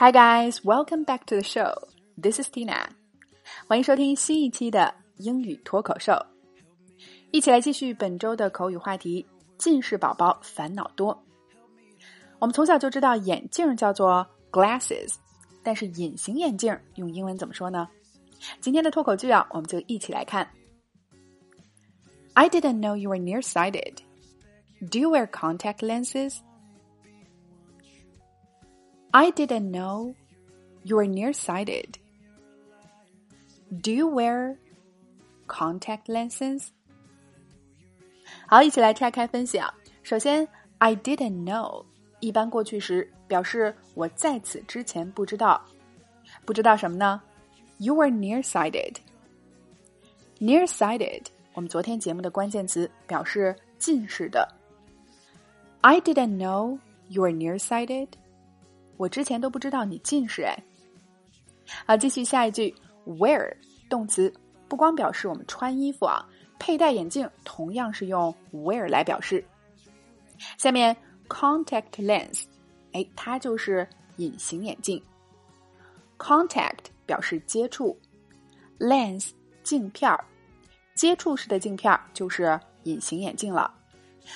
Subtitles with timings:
[0.00, 1.74] Hi guys, welcome back to the show.
[2.16, 2.86] This is Tina.
[3.66, 6.14] 欢迎收听新一期的英语脱口秀。
[7.32, 9.26] 一起来继续本周的口语话题：
[9.58, 11.20] 近视宝宝烦恼多。
[12.38, 15.16] 我们从小就知道眼镜叫做 glasses，
[15.64, 17.88] 但是隐形眼镜用英文怎么说呢？
[18.60, 20.48] 今天的脱口剧啊，我们就一起来看。
[22.34, 23.94] I didn't know you were nearsighted.
[24.92, 26.36] Do you wear contact lenses?
[29.11, 30.15] I didn't know
[30.83, 31.95] you were nearsighted.
[33.69, 34.57] Do you wear
[35.47, 36.69] contact lenses?
[38.47, 39.73] 好，一起来拆开分析啊。
[40.03, 40.47] 首先，
[40.79, 41.85] I didn't know
[42.19, 45.61] 一般过去时表示我在此之前不知道，
[46.45, 47.21] 不知道什么呢？
[47.77, 48.95] You were nearsighted.
[50.39, 54.47] Nearsighted，我们昨天节目的关键词表示近视的。
[55.81, 58.09] I didn't know you were nearsighted.
[58.98, 60.54] 我之前都不知道你近视哎。
[61.86, 62.74] 好，继续下一句
[63.06, 63.56] ，wear
[63.88, 64.32] 动词
[64.68, 66.26] 不光表示我们穿衣服啊，
[66.58, 69.42] 佩戴眼镜同样是用 wear 来表示。
[70.56, 70.96] 下面
[71.28, 72.44] contact lens，
[72.92, 75.02] 哎，它就是隐形眼镜。
[76.18, 77.96] contact 表示接触
[78.78, 79.30] ，lens
[79.62, 80.24] 镜片儿，
[80.94, 83.72] 接触式的镜片儿就是隐形眼镜了。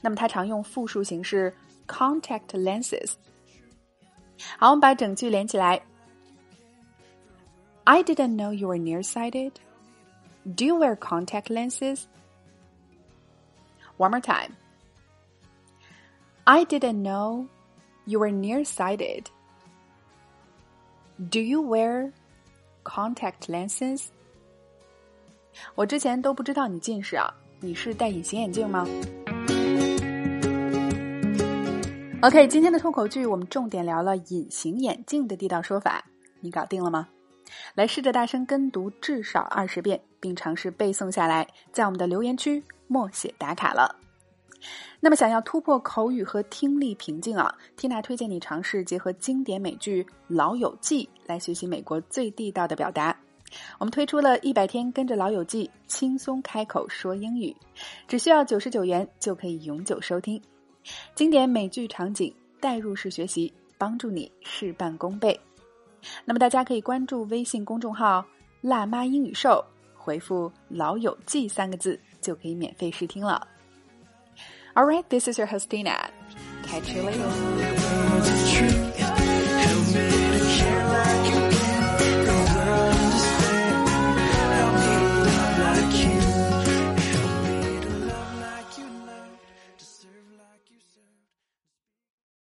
[0.00, 1.52] 那么它常用复数形式
[1.88, 3.14] contact lenses。
[4.57, 5.81] 好，我们把整句连起来。
[7.83, 9.53] I didn't know you were nearsighted.
[10.55, 12.03] Do you wear contact lenses?
[13.97, 14.55] One more time.
[16.45, 17.47] I didn't know
[18.05, 19.25] you were nearsighted.
[21.17, 22.11] Do you wear
[22.83, 24.07] contact lenses?
[25.75, 28.87] 我之前都不知道你近视啊，你是戴隐形眼镜吗
[32.24, 36.02] ？OK，今天的脱口剧我们重点聊了隐形眼镜的地道说法，
[36.40, 37.06] 你搞定了吗？
[37.74, 43.94] 来试着大声跟读至少二十遍，并尝试背诵下来，在我们的留言区默写打卡了。
[45.00, 53.14] 那么，想要突破口语和听力瓶颈啊，Tina 推荐你尝试结合经典美剧《老友记》来学习美国最地道的表达。
[53.78, 57.54] 我们推出了一百天跟着《老友记》轻松开口说英语，
[58.08, 60.40] 只需要九十九元就可以永久收听。
[61.14, 65.38] 经典美剧场景代入式学习，帮助你事半功倍。
[66.24, 68.24] 那么大家可以关注微信公众号
[68.60, 69.64] “辣妈英语秀”，
[69.96, 73.46] 回复“老友记”三个字就可以免费试听了。
[74.74, 76.10] All right, this is your host Tina.
[76.66, 78.92] Catch you later.